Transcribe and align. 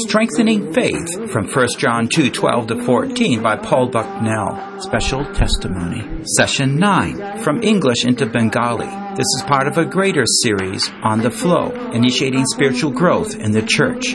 Strengthening 0.00 0.74
Faith 0.74 1.30
from 1.30 1.48
1 1.48 1.68
John 1.78 2.08
2 2.08 2.30
12 2.30 2.66
to 2.66 2.84
14 2.84 3.42
by 3.42 3.56
Paul 3.56 3.88
Bucknell. 3.88 4.78
Special 4.78 5.24
Testimony. 5.32 6.22
Session 6.36 6.76
9 6.76 7.42
from 7.42 7.62
English 7.62 8.04
into 8.04 8.26
Bengali. 8.26 8.88
This 9.16 9.24
is 9.36 9.42
part 9.46 9.66
of 9.66 9.78
a 9.78 9.86
greater 9.86 10.24
series 10.42 10.86
on 11.02 11.20
the 11.20 11.30
flow, 11.30 11.70
initiating 11.92 12.44
spiritual 12.44 12.90
growth 12.90 13.36
in 13.36 13.52
the 13.52 13.62
church. 13.62 14.14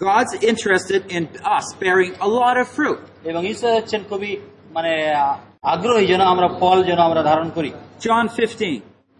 God's 0.00 0.34
interested 0.50 1.00
in 1.16 1.22
us 1.56 1.66
bearing 1.82 2.12
a 2.26 2.28
lot 2.40 2.54
of 2.62 2.66
fruit. 2.76 3.00
এবং 3.30 3.40
ঈশ্বর 3.52 3.70
হচ্ছেন 3.78 4.00
খুবই 4.10 4.32
মানে 4.76 4.92
আহ, 5.22 5.34
আগ্রহী 5.74 6.04
যেন 6.12 6.22
আমরা 6.32 6.48
ফল 6.60 6.78
যেন 6.90 7.00
আমরা 7.08 7.22
ধারণ 7.30 7.48
করি 7.56 7.70
John 8.06 8.24
15, 8.36 8.74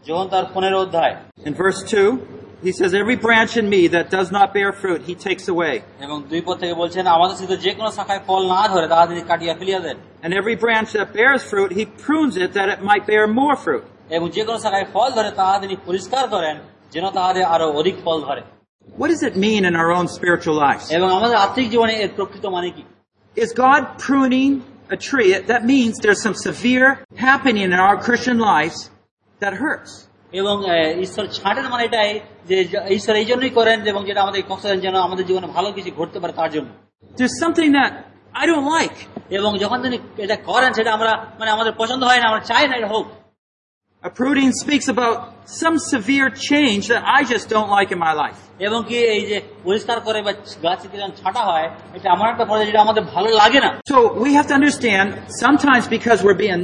যখন 0.05 0.27
তার 0.29 0.45
পনেরো 0.55 0.79
অধ্যায় 0.85 1.15
in 1.49 1.53
verse 1.63 1.81
2, 1.93 2.07
he 2.63 2.73
says, 2.73 2.93
Every 2.95 3.17
branch 3.17 3.57
in 3.57 3.69
me 3.69 3.89
that 3.89 4.11
does 4.11 4.31
not 4.31 4.53
bear 4.53 4.73
fruit, 4.73 5.01
he 5.03 5.15
takes 5.29 5.45
away. 5.49 5.75
এবং 6.05 6.17
দুই 6.31 6.41
পদ 6.47 6.57
থেকে 6.63 6.75
বলছেন 6.83 7.05
আমাদের 7.17 7.37
সাথে 7.41 7.57
যে 7.65 7.73
কোনো 7.79 7.91
শাখায় 7.99 8.23
ফল 8.29 8.43
না 8.55 8.63
ধরে 8.73 8.87
তাহা 8.93 9.05
তিনি 9.11 9.23
কাটিয়া 9.31 9.55
ফেলিয়া 9.61 9.81
দেন 9.87 9.97
And 10.25 10.31
every 10.41 10.57
branch 10.65 10.89
that 10.99 11.09
bears 11.19 11.43
fruit, 11.53 11.71
he 11.79 11.85
prunes 12.05 12.35
it 12.45 12.51
that 12.59 12.69
it 12.75 12.81
might 12.91 13.05
bear 13.13 13.25
more 13.41 13.57
fruit. 13.65 13.85
এবং 14.17 14.27
যে 14.37 14.43
কোনো 14.49 14.59
শাখায় 14.65 14.87
ফল 14.95 15.09
ধরে 15.19 15.31
তাহা 15.41 15.55
তিনি 15.63 15.75
পরিষ্কার 15.89 16.25
করেন 16.35 16.57
যেন 16.95 17.05
তাহাদের 17.17 17.45
আরো 17.55 17.67
অধিক 17.81 17.97
ফল 18.05 18.19
ধরে 18.29 18.43
What 19.01 19.09
does 19.13 19.23
it 19.31 19.35
mean 19.47 19.63
in 19.71 19.75
our 19.81 19.91
own 19.99 20.07
spiritual 20.19 20.57
lives? 20.67 20.85
এবং 20.99 21.09
আমাদের 21.19 21.37
আত্মিক 21.45 21.67
জীবনে 21.73 21.95
এর 22.05 22.11
প্রকৃত 22.19 22.45
মানে 22.57 22.69
কি 22.77 22.83
Is 23.37 23.51
God 23.67 23.83
pruning 24.07 24.53
a 24.97 24.99
tree? 25.09 25.31
That 25.53 25.63
means 25.73 25.93
there's 26.05 26.23
some 26.29 26.37
severe 26.49 26.89
happening 27.29 27.65
in 27.77 27.81
our 27.89 27.97
Christian 28.07 28.39
lives 28.53 28.79
that 29.41 29.53
hurts. 29.65 29.93
এবং 30.36 30.56
ঈশ্বর 31.06 31.26
ছাঁটের 31.38 31.68
মানে 31.70 31.84
এটাই 31.84 32.12
যে 32.50 32.56
ঈশ্বর 32.90 33.14
এই 33.16 33.28
জন্যই 33.32 33.54
করেন 33.60 33.78
এবং 33.92 34.02
যেটা 34.06 34.22
আমাদের 34.22 34.42
দেন 34.64 34.80
যেন 34.80 34.96
আমাদের 35.08 35.26
জীবনে 35.26 35.48
ভালো 35.48 35.70
কিছু 35.72 35.92
ঘটতে 36.00 36.18
পারে 36.20 36.34
তার 36.34 36.50
জন্য 36.56 36.70
There's 37.20 37.38
something 37.46 37.70
that 37.80 37.92
I 38.42 38.44
don't 38.46 38.68
like. 38.80 38.98
এবং 39.30 39.52
যখন 39.64 39.78
তিনি 39.82 39.98
এটা 40.18 40.38
করেন 40.50 40.72
সেটা 40.74 40.92
আমরা 40.94 41.12
মানে 41.40 41.50
আমাদের 41.52 41.74
পছন্দ 41.82 42.02
হয় 42.04 42.20
না 42.22 42.26
আমরা 42.28 42.42
চাই 42.52 42.64
না 42.70 42.76
এটা 42.80 42.90
হোক 42.96 43.06
A 44.04 44.12
pruning 44.12 44.52
speaks 44.64 44.88
about 44.96 45.16
some 45.62 45.76
severe 45.94 46.30
change 46.50 46.84
that 46.92 47.04
I 47.18 47.20
just 47.34 47.46
don't 47.50 47.70
like 47.78 47.90
in 47.96 48.00
my 48.08 48.14
life. 48.24 48.40
এবং 48.60 48.80
কি 48.90 48.98
এই 49.16 49.24
যে 49.32 49.38
পরিষ্কার 49.64 49.98
করে 50.00 50.20
বা 50.22 50.32
গাছ 50.64 50.80
যখন 50.94 51.12
ছাঁটা 51.22 51.42
হয় 51.50 51.68
এটা 51.98 52.08
আমার 52.16 52.28
একটা 52.34 52.46
পর্যায়ে 52.50 52.70
যেটা 52.70 52.82
আমাদের 52.86 53.04
ভালো 53.14 53.30
লাগে 53.42 53.60
না 53.66 53.72
So 53.94 54.00
we 54.26 54.32
have 54.38 54.48
to 54.52 54.56
understand 54.62 55.08
sometimes 55.44 55.84
because 55.96 56.20
we're 56.26 56.42
being 56.46 56.64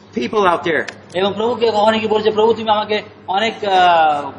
people 0.20 0.42
out 0.52 0.62
there? 0.68 0.84
এবং 1.20 1.30
প্রভুকে 1.38 1.66
কখনো 1.78 1.96
কি 2.02 2.08
বলছে 2.14 2.28
প্রভু 2.36 2.50
তুমি 2.58 2.70
আমাকে 2.76 2.96
অনেক 3.36 3.54
আহ, 3.64 3.70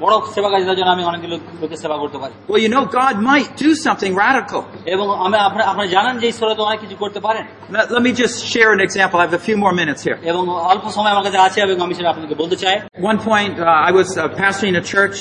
বড় 0.03 0.13
সেবা 0.35 0.49
কাজ 0.53 0.61
দেওয়ার 0.65 0.77
জন্য 0.79 0.89
আমি 0.95 1.03
অনেক 1.11 1.21
লোক- 1.31 1.47
লোকের 1.61 1.79
সেবা 1.83 1.97
করতে 2.03 2.17
পারি 2.23 2.33
Well, 2.51 2.61
you 2.65 2.71
know, 2.75 2.83
God 3.01 3.15
might 3.31 3.49
do 3.65 3.69
something 3.87 4.11
radical. 4.25 4.61
এবং 4.93 5.05
আমি 5.25 5.37
আপনার 5.47 5.63
আপনারা 5.71 5.87
জানেন 5.95 6.13
যে 6.21 6.25
ঈশ্বর 6.33 6.47
তো 6.59 6.63
অনেক 6.69 6.79
কিছু 6.83 6.95
করতে 7.03 7.19
পারেন 7.27 7.43
Let, 7.75 7.85
let 7.95 8.03
me 8.07 8.11
just 8.23 8.35
share 8.53 8.69
an 8.77 8.81
example. 8.87 9.17
I 9.21 9.23
have 9.27 9.37
a 9.41 9.45
few 9.49 9.57
more 9.63 9.73
minutes 9.81 10.01
here. 10.07 10.17
এবং 10.31 10.43
অল্প 10.71 10.85
সময় 10.95 11.11
আমার 11.15 11.23
কাছে 11.27 11.39
আছে 11.47 11.57
এবং 11.65 11.75
আমি 11.85 11.93
সেটা 11.97 12.09
আপনাকে 12.13 12.35
বলতে 12.41 12.55
চাই 12.63 12.75
One 13.11 13.19
point, 13.29 13.53
uh, 13.59 13.89
I 13.89 13.91
was 13.99 14.09
uh, 14.17 14.21
pastoring 14.43 14.75
a 14.83 14.85
church 14.93 15.17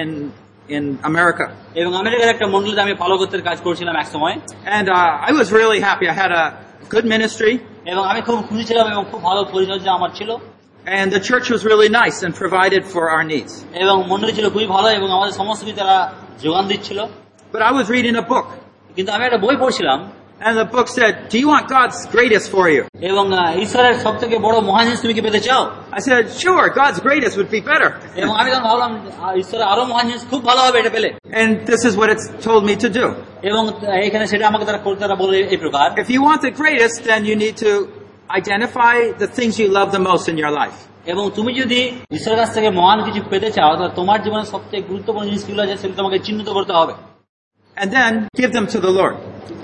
in 0.00 0.08
in 0.76 0.84
America, 1.10 1.44
এবং 1.80 1.90
আমেরিকার 2.02 2.28
একটা 2.34 2.46
মন্ডলীতে 2.54 2.82
আমি 2.86 2.94
পালকত্বের 3.02 3.42
কাজ 3.48 3.58
করছিলাম 3.66 3.94
এক 4.02 4.08
সময় 4.14 4.34
and 4.78 4.86
uh, 4.98 5.28
I 5.28 5.32
was 5.40 5.46
really 5.58 5.80
happy. 5.90 6.06
I 6.14 6.16
had 6.24 6.32
a 6.42 6.44
good 6.94 7.06
ministry, 7.14 7.52
এবং 7.85 8.03
আমি 8.05 8.21
খুব 8.21 8.47
খুশি 8.49 8.63
ছিলাম 8.63 8.87
এবং 8.91 9.05
খুব 9.11 9.23
ভালো 9.23 9.45
পরিচর্যা 9.53 9.91
আমার 9.91 10.09
ছিল। 10.15 10.29
And 10.85 11.11
the 11.11 11.19
church 11.19 11.47
was 11.49 11.61
really 11.65 11.89
nice 11.89 12.23
and 12.23 12.31
provided 12.35 12.83
for 12.93 13.03
our 13.13 13.23
needs. 13.23 13.65
এবং 13.73 14.03
মন্ডলী 14.07 14.31
ছিল 14.31 14.49
খুবই 14.49 14.65
ভালো 14.65 14.87
এবং 14.89 15.11
আমাদের 15.11 15.33
সমস্ত 15.33 15.63
কিছু 15.63 15.77
তারা 15.77 16.13
যোগান 16.43 16.67
দিচ্ছিল। 16.67 16.99
But 17.53 17.61
I 17.61 17.71
was 17.71 17.85
reading 17.95 18.15
a 18.23 18.25
book, 18.33 18.47
কিন্তু 18.95 19.11
আমি 19.11 19.25
একটা 19.25 19.37
বই 19.37 19.55
পড়ছিলাম। 19.55 20.11
and 20.46 20.54
the 20.62 20.68
book 20.74 20.88
said, 20.98 21.12
"Do 21.32 21.36
you 21.42 21.48
want 21.54 21.64
God's 21.78 21.98
greatest 22.14 22.46
for 22.54 22.64
you?" 22.74 22.82
এবং 23.10 23.24
আহ, 23.32 23.42
ঈশ্বরের 23.64 23.94
সব 24.04 24.14
থেকে 24.22 24.36
বড় 24.46 24.56
মহান 24.68 24.84
জিনিস 24.86 25.00
তুমি 25.04 25.14
কি 25.16 25.22
পেতে 25.26 25.40
চাও 25.48 25.62
I 25.98 26.00
said, 26.08 26.22
"Sure, 26.42 26.64
God's 26.82 26.98
greatest 27.06 27.34
would 27.38 27.52
be 27.56 27.62
better." 27.70 27.88
এবং 28.22 28.32
আমি 28.40 28.48
তখন 28.52 28.64
ভাবলাম 28.70 28.90
আহ, 28.96 29.32
ঈশ্বরের 29.42 29.66
আরো 29.72 29.82
মহান 29.90 30.04
জিনিস 30.10 30.22
খুব 30.32 30.40
ভালো 30.50 30.60
হবে 30.66 30.76
এটা 30.82 30.92
পেলে 30.96 31.08
And 31.40 31.50
this 31.70 31.82
is 31.88 31.92
what 32.00 32.08
it's 32.14 32.26
told 32.48 32.62
me 32.70 32.74
to 32.84 32.88
do. 33.00 33.06
এবং 33.50 33.62
আহ, 33.68 34.06
এখানে 34.08 34.24
সেটা 34.32 34.44
আমাকে 34.50 34.64
তারা 34.68 34.80
করতে 34.86 35.00
তারা 35.04 35.16
বলে 35.24 35.36
এই 35.54 35.58
প্রকার 35.64 35.86
If 36.04 36.08
you 36.14 36.20
want 36.28 36.40
the 36.48 36.54
greatest, 36.62 36.96
then 37.10 37.20
you 37.30 37.36
need 37.44 37.56
to 37.66 37.72
identify 38.40 38.94
the 39.22 39.28
things 39.36 39.52
you 39.62 39.68
love 39.78 39.88
the 39.98 40.02
most 40.10 40.24
in 40.32 40.36
your 40.42 40.52
life. 40.62 40.78
এবং 41.12 41.24
তুমি 41.38 41.50
যদি 41.62 41.80
ঈশ্বরের 42.16 42.38
কাছ 42.40 42.50
থেকে 42.56 42.68
মহান 42.80 42.98
কিছু 43.06 43.20
পেতে 43.32 43.48
চাও 43.56 43.70
তাহলে 43.78 43.92
তোমার 44.00 44.18
জীবনে 44.24 44.44
সবথেকে 44.54 44.82
গুরুত্বপূর্ণ 44.90 45.24
জিনিসগুলো 45.28 45.60
আছে 45.64 45.74
সেগুলো 45.80 45.96
তোমাকে 46.00 46.18
চিহ্নিত 46.26 46.48
করতে 46.58 46.72
হবে 46.80 46.94
And 47.76 47.88
then 47.98 48.12
give 48.40 48.50
them 48.56 48.66
to 48.74 48.78
the 48.86 48.92
Lord. 49.00 49.14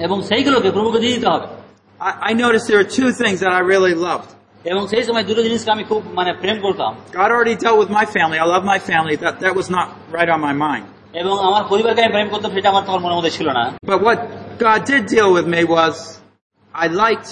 এবং 0.06 0.18
সেইগুলোকে 0.28 0.68
প্রভুকে 0.76 0.98
দিয়ে 1.04 1.14
দিতে 1.16 1.28
হবে 1.34 1.46
I, 2.08 2.10
I 2.30 2.32
noticed 2.44 2.64
there 2.70 2.80
were 2.82 2.92
two 3.00 3.10
things 3.20 3.38
that 3.44 3.52
I 3.58 3.60
really 3.72 3.94
loved. 4.08 4.28
এবং 4.72 4.82
সেই 4.92 5.02
সময় 5.06 5.24
দুটো 5.30 5.40
জিনিসকে 5.46 5.70
আমি 5.76 5.84
খুব 5.90 6.00
মানে 6.18 6.30
প্রেম 6.42 6.56
করতাম 6.66 6.92
God 7.20 7.30
already 7.36 7.56
dealt 7.64 7.78
with 7.82 7.90
my 8.00 8.06
family. 8.16 8.36
I 8.44 8.46
love 8.54 8.64
my 8.74 8.80
family. 8.90 9.14
That, 9.24 9.34
that 9.44 9.54
was 9.60 9.68
not 9.76 9.86
right 10.16 10.30
on 10.34 10.40
my 10.48 10.54
mind. 10.66 10.84
এবং 11.22 11.34
আমার 11.48 11.62
পরিবারকে 11.72 12.00
আমি 12.04 12.12
প্রেম 12.16 12.28
করতাম 12.32 12.50
সেটা 12.56 12.68
আমার 12.72 12.84
তখন 12.88 13.00
মনের 13.04 13.16
মধ্যে 13.18 13.32
ছিল 13.38 13.48
না 13.58 13.62
But 13.92 14.00
what 14.08 14.18
God 14.66 14.80
did 14.92 15.02
deal 15.16 15.30
with 15.38 15.46
me 15.54 15.60
was 15.76 15.94
I 16.74 16.86
liked 17.04 17.30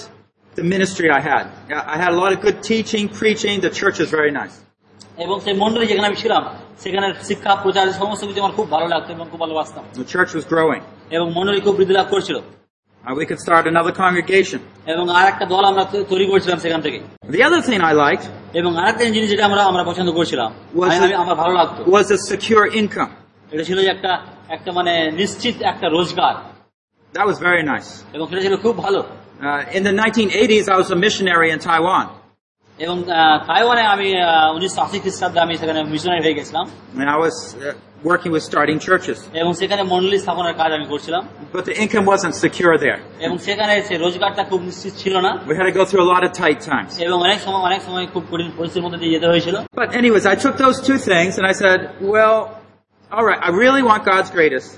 the 0.55 0.65
ministry 0.75 1.07
I 1.19 1.21
had. 1.31 1.45
I 1.95 1.97
had 2.03 2.11
a 2.15 2.17
lot 2.21 2.29
of 2.35 2.39
good 2.47 2.57
teaching, 2.71 3.03
preaching. 3.21 3.55
The 3.67 3.73
church 3.81 3.97
is 4.03 4.09
very 4.19 4.31
nice. 4.41 4.55
এবং 5.25 5.37
সেই 5.45 5.55
মন্ডলী 5.63 5.85
যেখানে 5.91 6.07
আমি 6.11 6.17
ছিলাম 6.23 6.43
সেখানে 6.83 7.07
শিক্ষা 7.29 7.51
প্রচার 7.63 7.85
সমস্ত 8.01 8.21
কিছু 8.29 8.39
আমার 8.43 8.55
খুব 8.57 8.67
ভালো 8.75 8.87
লাগতো 8.93 9.09
এবং 9.17 9.25
খুব 9.31 9.39
ভালোবাসতাম 9.45 9.83
The 10.03 10.09
church 10.15 10.31
was 10.37 10.45
growing. 10.53 10.81
এবং 11.13 11.27
মন্ডলী 11.33 11.59
খুব 11.61 11.75
বৃদ্ধি 11.75 11.93
লাভ 11.93 12.07
করছিল 12.11 12.37
Uh, 13.03 13.11
we 13.21 13.25
could 13.29 13.41
start 13.47 13.63
another 13.73 13.93
congregation. 14.03 14.59
এবং 14.93 15.05
আর 15.17 15.25
একটা 15.27 15.45
দল 15.45 15.63
আমরা 15.71 15.83
তৈ- 15.91 16.05
তৈরি 16.11 16.25
করছিলাম 16.31 16.59
সেখান 16.59 16.81
থেকে 16.81 16.97
The 17.37 17.41
other 17.47 17.61
thing 17.69 17.79
I 17.91 17.93
liked 18.05 18.25
এবং 18.59 18.71
আর 18.79 18.87
একটা 18.89 19.03
জিনিস 19.15 19.29
যেটা 19.29 19.45
আমরা 19.45 19.61
আমরা 19.71 19.83
পছন্দ 19.83 20.09
করছিলাম 20.11 20.49
Was 20.75 20.89
আমি- 20.89 20.95
it- 20.95 21.03
আমি- 21.05 21.17
আমার 21.23 21.35
ভালো 21.35 21.53
লাগতো 21.53 21.79
was 21.97 22.07
a 22.17 22.19
secure 22.31 22.65
income. 22.81 23.11
এটা 23.51 23.63
ছিল 23.63 23.77
যে 23.81 23.89
একটা 23.95 24.11
একটা 24.49 24.69
মানে 24.71 24.93
নিশ্চিত 25.21 25.55
একটা 25.71 25.87
রোজগার 25.95 26.35
That 27.13 27.25
was 27.29 27.37
very 27.49 27.63
nice. 27.73 27.89
এবং 28.13 28.25
সেটা 28.29 28.41
ছিল 28.41 28.55
খুব 28.57 28.75
ভালো 28.85 28.99
Uh, 29.41 29.77
in 29.77 29.81
the 29.87 29.93
1980s, 30.03 30.65
I 30.73 30.75
was 30.81 30.89
a 30.97 30.99
missionary 31.05 31.49
in 31.55 31.59
Taiwan. 31.69 32.05
এবং 32.79 32.97
আহ, 33.03 33.37
তাইওয়ানে 33.49 33.83
আমি 33.95 34.07
উনিশশো 34.57 34.79
আশি 34.85 34.97
খ্রিস্টাব্দে 35.03 35.39
আমি 35.45 35.53
সেখানে 35.61 35.79
মিশনারি 35.93 36.21
হয়ে 36.25 36.37
গেছিলাম 36.39 36.65
And 37.01 37.09
I 37.15 37.17
was 37.25 37.35
uh, 37.55 37.73
working 38.11 38.31
with 38.35 38.43
starting 38.51 38.77
churches. 38.87 39.17
এবং 39.41 39.51
সেখানে 39.61 39.83
মন্ডলী 39.93 40.17
স্থাপনের 40.23 40.55
কাজ 40.61 40.69
আমি 40.77 40.85
করছিলাম 40.93 41.21
But 41.57 41.63
the 41.69 41.75
income 41.83 42.05
wasn't 42.13 42.35
secure 42.45 42.73
there. 42.85 42.99
এবং 43.25 43.35
সেখানে 43.47 43.73
সে 43.87 43.95
রোজগারটা 44.05 44.43
খুব 44.51 44.59
নিশ্চিত 44.69 44.93
ছিল 45.03 45.15
না 45.25 45.31
We 45.49 45.55
had 45.59 45.67
to 45.71 45.75
go 45.79 45.83
through 45.89 46.03
a 46.07 46.09
lot 46.13 46.21
of 46.27 46.31
tight 46.43 46.59
times. 46.71 46.91
এবং 47.05 47.17
অনেক 47.27 47.39
সময় 47.45 47.63
অনেক 47.69 47.81
সময় 47.87 48.05
খুব 48.13 48.23
কঠিন 48.31 48.49
পরিস্থিতির 48.57 48.83
মধ্যে 48.85 48.99
দিয়ে 49.01 49.13
যেতে 49.15 49.27
হয়েছিল 49.31 49.55
But 49.81 49.89
anyways, 50.01 50.25
I 50.33 50.35
took 50.45 50.55
those 50.65 50.77
two 50.89 50.99
things 51.11 51.31
and 51.39 51.45
I 51.51 51.55
said, 51.63 51.79
well, 52.13 52.37
all 53.11 53.25
right, 53.29 53.41
I 53.47 53.49
really 53.63 53.83
want 53.89 54.01
God's 54.11 54.29
greatest. 54.37 54.69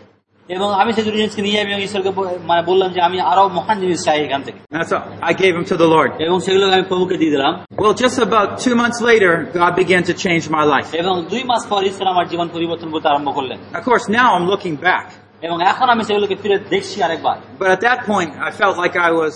এবং 0.50 0.70
আমি 0.82 0.92
সেই 0.96 1.04
দুটো 1.06 1.18
জিনিসকে 1.18 1.42
নিয়ে 1.48 1.60
এবং 1.66 1.82
ঈশ্বরকে 1.88 2.12
ব- 2.18 2.38
মানে 2.50 2.62
বললাম 2.70 2.90
যে 2.96 3.00
আমি 3.08 3.18
আরো 3.32 3.44
মহান 3.58 3.78
জিনিস 3.84 4.00
চাই 4.06 4.20
এখান 4.28 4.42
থেকে 4.48 4.60
And 4.80 4.86
so 4.92 4.98
I 5.30 5.32
gave 5.42 5.54
them 5.58 5.66
to 5.72 5.78
the 5.84 5.90
Lord. 5.96 6.10
এবং 6.28 6.38
সেগুলোকে 6.46 6.74
আমি 6.78 6.86
প্রভুকে 6.92 7.16
দিয়ে 7.22 7.32
দিলাম 7.36 7.54
Well, 7.84 7.96
just 8.06 8.18
about 8.30 8.48
two 8.66 8.76
months 8.82 9.00
later, 9.12 9.32
God 9.62 9.74
began 9.82 10.02
to 10.10 10.14
change 10.26 10.44
my 10.58 10.64
life. 10.76 10.90
এবং 11.04 11.16
দুই 11.32 11.44
মাস 11.52 11.64
পর 11.72 11.82
ঈশ্বর 11.90 12.06
আমার 12.14 12.26
জীবন 12.32 12.48
পরিবর্তন 12.56 12.88
করতে 12.94 13.08
আরম্ভ 13.12 13.30
করলেন 13.38 13.58
Of 13.80 13.84
course, 13.90 14.06
now 14.20 14.28
I'm 14.36 14.46
looking 14.54 14.76
back. 14.90 15.06
এবং 15.48 15.58
এখন 15.72 15.88
আমি 15.94 16.04
সেগুলোকে 16.10 16.36
ফিরে 16.42 16.58
দেখছি 16.74 16.98
আরেকবার 17.06 17.38
But 17.62 17.70
at 17.76 17.82
that 17.88 18.00
point, 18.12 18.30
I 18.48 18.52
felt 18.62 18.76
like 18.84 18.96
I 19.10 19.12
was, 19.22 19.34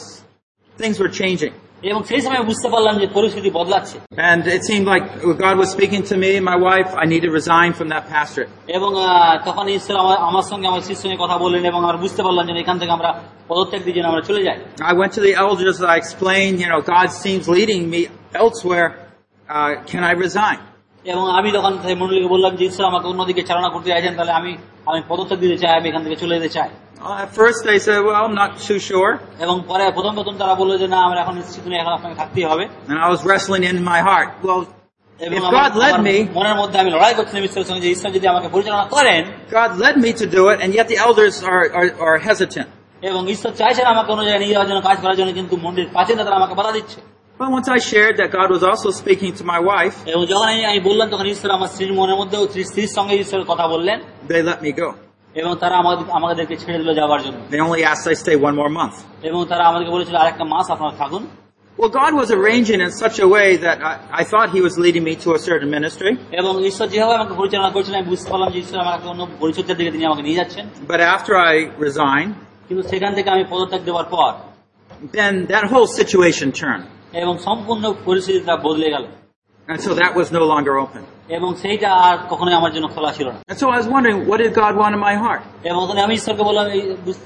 things 0.78 0.96
were 1.04 1.12
changing. 1.22 1.54
এবং 1.90 2.02
সেই 2.10 2.22
সময় 2.22 2.44
বুঝতে 2.50 2.68
পারলাম 2.70 2.96
যে 3.02 3.08
পরিস্থিতি 3.18 3.50
বদলাচ্ছে 3.60 3.98
And 4.32 4.42
it 4.58 4.62
seemed 4.70 4.88
like 4.94 5.06
God 5.46 5.56
was 5.62 5.70
speaking 5.78 6.04
to 6.12 6.16
me 6.24 6.30
and 6.40 6.46
my 6.54 6.58
wife. 6.70 6.90
I 7.04 7.06
need 7.14 7.24
to 7.28 7.32
resign 7.40 7.70
from 7.80 7.88
that 7.94 8.04
pastorate. 8.14 8.52
এবং 8.78 8.92
আহ, 8.98 9.34
তখন 9.48 9.66
ঈশ্বর 9.78 9.96
আমার 10.04 10.18
আমার 10.30 10.46
সঙ্গে 10.52 10.68
আমার 10.72 10.84
শিষ্যের 10.88 11.02
সঙ্গে 11.04 11.18
কথা 11.24 11.36
বললেন 11.44 11.64
এবং 11.72 11.80
আমরা 11.88 12.00
বুঝতে 12.06 12.22
পারলাম 12.26 12.44
যে 12.48 12.54
এখান 12.64 12.78
থেকে 12.82 12.92
আমরা 12.98 13.10
পদত্যাগ 13.52 13.82
দিয়ে 13.86 13.96
যেন 13.98 14.06
আমরা 14.12 14.24
চলে 14.30 14.42
যাই 14.48 14.58
I 14.92 14.94
went 15.02 15.12
to 15.18 15.22
the 15.28 15.34
elders. 15.46 15.76
I 15.94 15.96
explained, 16.04 16.56
you 16.64 16.70
know, 16.72 16.82
God 16.96 17.08
seems 17.24 17.44
leading 17.58 17.82
me 17.94 18.02
elsewhere. 18.44 18.90
Uh, 19.50 19.72
can 19.92 20.04
I 20.12 20.14
resign? 20.26 20.60
এবং 21.06 21.26
আমি 21.40 21.50
তখন 21.58 21.74
সেই 21.84 21.96
মন্ডলীকে 22.02 22.30
বললাম 22.36 22.52
যে 22.60 22.64
ঈশ্বর 22.70 22.86
আমাকে 22.92 23.08
অন্যদিকে 23.12 23.42
চালনা 23.50 23.70
করতে 23.74 23.90
চাইছেন 23.94 24.14
তাহলে 24.18 24.34
আমি 24.40 24.52
আমি 24.90 25.00
পদত্যাগ 25.12 25.40
দিতে 25.44 25.58
চাই 25.62 25.72
আমি 25.80 25.88
এখান 25.92 26.02
থেকে 26.06 26.18
চলে 26.24 26.36
যেতে 26.38 26.52
চাই 26.58 26.70
Uh, 26.72 26.89
at 27.24 27.30
first, 27.40 27.60
they 27.70 27.80
said, 27.86 28.00
well, 28.06 28.18
I'm 28.24 28.36
not 28.44 28.52
too 28.68 28.80
sure. 28.90 29.12
এবং 29.46 29.56
পরে 29.70 29.84
প্রথম 29.98 30.14
প্রথম 30.20 30.34
তারা 30.42 30.54
বললো 30.62 30.76
যে 30.82 30.88
না 30.94 31.00
আমরা 31.08 31.20
এখন 31.24 31.36
নিশ্চিত 31.42 31.64
নই 31.70 31.78
এখন 31.84 31.94
আপনাকে 31.98 32.16
থাকতেই 32.22 32.46
হবে 32.52 32.64
And 32.92 32.98
I 33.06 33.08
was 33.14 33.22
wrestling 33.28 33.64
in 33.72 33.78
my 33.92 34.00
heart. 34.10 34.30
Well, 34.48 34.62
এবং 35.20 35.36
If 35.40 35.44
আমার- 35.44 35.54
God 35.60 35.72
led 35.84 35.94
আমার 35.96 36.04
me- 36.10 36.26
মনের 36.38 36.56
মধ্যে 36.62 36.78
আমি 36.82 36.90
লড়াই 36.96 37.14
করছিলাম 37.18 37.44
ঈশ্বরের 37.50 37.68
সঙ্গে 37.70 37.84
যে 37.86 37.90
ঈশ্বর 37.96 38.10
যদি 38.18 38.28
আমাকে 38.34 38.48
পরিচালনা 38.54 38.86
করেন 38.96 39.22
God 39.60 39.72
led 39.84 39.96
me 40.06 40.12
to 40.22 40.26
do 40.38 40.44
it, 40.52 40.58
and 40.64 40.70
yet 40.78 40.86
the 40.94 41.00
elders 41.08 41.36
are, 41.52 41.64
are, 41.80 41.90
are 42.08 42.18
hesitant. 42.30 42.68
এবং 43.10 43.22
ঈশ্বর 43.34 43.52
চাইছেন 43.62 43.86
আমাকে 43.94 44.10
অন্য 44.14 44.24
জায়গায় 44.24 44.42
নিয়ে 44.44 44.54
যাওয়ার 44.56 44.70
জন্য 44.72 44.82
কাজ 44.90 44.98
করার 45.04 45.18
জন্য 45.20 45.32
কিন্তু 45.40 45.54
মন্দির 45.66 45.86
প্রাচীন 45.94 46.16
তারা 46.18 46.38
আমাকে 46.42 46.56
বাধা 46.60 46.74
দিচ্ছে 46.80 47.00
But 47.40 47.50
once 47.58 47.68
I 47.78 47.80
shared 47.92 48.16
that 48.22 48.30
God 48.40 48.50
was 48.56 48.64
also 48.72 48.90
speaking 49.02 49.32
to 49.40 49.44
my 49.54 49.60
wife, 49.72 49.96
এবং 50.14 50.22
যখন 50.32 50.48
আমি 50.54 50.62
আমি 50.72 50.80
বললাম 50.90 51.08
তখন 51.14 51.28
ঈশ্বর 51.34 51.50
আমার 51.58 51.70
স্ত্রীর 51.74 51.94
মনের 52.00 52.18
মধ্যেও 52.22 52.42
স্ত্রী- 52.48 52.68
স্ত্রীর 52.70 52.92
সঙ্গে 52.98 53.16
ঈশ্বর 53.24 53.50
কথা 53.52 53.66
বললেন 53.74 53.98
they 54.32 54.42
let 54.52 54.60
me 54.66 54.72
go. 54.84 54.88
এবং 55.36 55.52
তারা 55.64 55.76
আমাদের 55.84 56.06
আমাদেরকে 56.20 56.56
ছেড়ে 56.64 56.78
দিল 56.82 56.90
যাওয়ার 57.00 57.20
জন্য 57.26 57.38
They 57.54 57.62
only 57.68 57.84
asked 57.92 58.06
I 58.14 58.16
stay 58.26 58.36
one 58.48 58.56
more 58.62 58.72
month. 58.80 58.96
এবং 59.30 59.40
তারা 59.52 59.64
আমাদেরকে 59.70 59.92
বলেছিল 59.96 60.16
আরেকটা 60.24 60.46
মাস 60.54 60.66
আপনারা 60.76 60.94
থাকুন 61.04 61.24
Well, 61.78 61.94
God 62.04 62.14
was 62.22 62.30
arranging 62.38 62.80
in 62.86 62.92
such 63.04 63.18
a 63.20 63.28
way 63.38 63.48
that 63.66 63.78
I, 63.92 63.94
I 64.22 64.24
thought 64.32 64.48
He 64.58 64.62
was 64.68 64.76
leading 64.86 65.04
me 65.10 65.14
to 65.24 65.30
a 65.38 65.40
certain 65.50 65.70
ministry. 65.78 66.12
এবং 66.40 66.54
ঈশ্বর 66.70 66.88
যেভাবে 66.94 67.14
আমাকে 67.20 67.34
পরিচালনা 67.42 67.70
করছিলেন 67.76 67.98
আমি 68.02 68.10
বুঝতে 68.14 68.28
পারলাম 68.32 68.50
যে 68.54 68.60
ঈশ্বর 68.64 68.78
আমাকে 68.86 69.06
অন্য 69.14 69.22
পরিচর্যার 69.42 69.78
দিকে 69.80 69.92
তিনি 69.96 70.04
আমাকে 70.10 70.24
নিয়ে 70.28 70.38
যাচ্ছেন 70.42 70.66
But 70.94 71.00
after 71.16 71.34
I 71.52 71.54
resigned, 71.88 72.32
কিন্তু 72.68 72.84
সেখান 72.92 73.12
থেকে 73.18 73.30
আমি 73.36 73.44
পদত্যাগ 73.54 73.82
দেওয়ার 73.90 74.08
পর 74.16 74.32
then 75.18 75.34
that 75.54 75.66
whole 75.72 75.88
situation 76.02 76.48
turned. 76.62 76.86
এবং 77.22 77.34
সম্পূর্ণ 77.48 77.84
পরিস্থিতিটা 78.08 78.54
বদলে 78.68 78.88
গেল 78.96 79.06
And 79.68 79.80
so 79.86 79.92
that 80.02 80.12
was 80.20 80.28
no 80.38 80.44
longer 80.54 80.74
open. 80.84 81.02
এবং 81.38 81.50
সেইটা 81.62 81.90
আর 82.08 82.16
কখনোই 82.32 82.56
আমার 82.60 82.72
জন্য 82.76 82.88
খোলা 82.96 83.12
ছিল 83.18 83.28
না 83.36 83.40
And 83.52 83.58
so 83.62 83.66
I 83.74 83.78
was 83.82 83.88
wondering, 83.96 84.18
what 84.30 84.38
did 84.44 84.54
God 84.64 84.74
want 84.82 84.94
in 84.98 85.02
my 85.10 85.16
heart? 85.24 85.42
এবং 85.70 85.82
তখন 85.88 85.98
আমি 86.08 86.14
ঈশ্বরকে 86.20 86.44
বললাম 86.50 86.66
এই 86.76 86.82
বুঝতে 87.06 87.26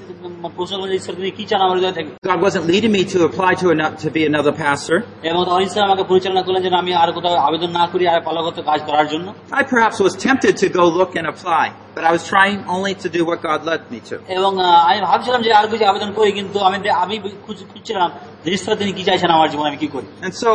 প্রশ্ন 0.56 0.74
করলাম 0.76 0.88
যে, 0.92 0.96
ঈশ্বর 1.00 1.14
তুমি 1.18 1.30
কি 1.38 1.44
চান 1.50 1.60
আমার 1.66 1.76
হৃদয় 1.78 1.94
থেকে 1.98 2.10
God 2.32 2.40
wasn't 2.46 2.64
leading 2.72 2.92
me 2.98 3.02
to 3.14 3.18
apply 3.30 3.50
to, 3.62 3.66
ano- 3.74 3.92
to 4.04 4.08
be 4.16 4.22
another 4.32 4.54
pastor. 4.64 4.96
এবং 5.30 5.40
তখন 5.48 5.62
ঈশ্বর 5.68 5.82
আমাকে 5.88 6.04
পরিচালনা 6.12 6.42
করলেন 6.46 6.62
যেন 6.66 6.74
আমি 6.82 6.92
আর 7.02 7.10
কোথাও 7.16 7.34
আবেদন 7.48 7.70
না 7.78 7.84
করি 7.92 8.04
আর 8.12 8.20
পালগত 8.28 8.56
কাজ 8.70 8.80
করার 8.88 9.06
জন্য 9.12 9.26
I 9.60 9.62
perhaps 9.74 9.96
was 10.06 10.12
tempted 10.28 10.54
to 10.62 10.66
go 10.78 10.84
look 11.00 11.12
and 11.20 11.26
apply, 11.34 11.64
but 11.96 12.02
I 12.08 12.12
was 12.16 12.22
trying 12.34 12.58
only 12.76 12.94
to 13.04 13.08
do 13.16 13.20
what 13.30 13.38
God 13.48 13.60
led 13.70 13.82
me 13.94 13.98
to. 14.10 14.14
এবং 14.38 14.52
আহ, 14.60 14.90
আমি 14.90 15.00
ভাবছিলাম 15.08 15.40
যে 15.46 15.50
আর 15.58 15.66
কিছু 15.72 15.84
আবেদন 15.92 16.10
করি 16.18 16.30
কিন্তু 16.38 16.58
আমি 16.68 16.76
আমি 17.04 17.14
খুঁজ- 17.46 17.66
খুঁজছিলাম 17.72 18.08
যে 18.44 18.48
ঈশ্বর 18.56 18.72
তিনি 18.80 18.92
কি 18.98 19.02
চাইছেন 19.08 19.30
আমার 19.36 19.48
জীবনে 19.52 19.68
আমি 19.72 19.80
কি 19.84 19.88
করি 19.94 20.06
And 20.26 20.34
so, 20.44 20.50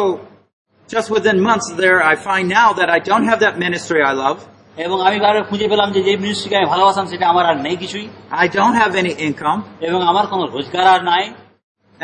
just 0.89 1.09
within 1.09 1.41
months 1.41 1.71
there, 1.73 2.01
I 2.03 2.15
find 2.15 2.47
now 2.49 2.73
that 2.73 2.89
I 2.89 2.99
don't 2.99 3.25
have 3.25 3.39
that 3.39 3.57
ministry 3.59 4.01
I 4.03 4.13
love. 4.25 4.39
এবং 4.85 4.97
আমি 5.07 5.17
বারে 5.25 5.39
খুঁজে 5.49 5.67
পেলাম 5.71 5.89
যে 5.95 6.01
যে 6.07 6.13
মিনিস্ট্রিকে 6.23 6.55
আমি 6.59 6.67
ভালোবাসাম 6.73 7.05
সেটা 7.11 7.25
আমার 7.33 7.45
আর 7.51 7.57
নেই 7.65 7.75
কিছুই 7.83 8.05
I 8.43 8.45
don't 8.57 8.75
have 8.81 8.93
any 9.03 9.13
income. 9.27 9.59
এবং 9.87 9.99
আমার 10.11 10.25
কোনো 10.31 10.43
রোজগার 10.55 10.85
আর 10.95 11.01
নাই 11.11 11.23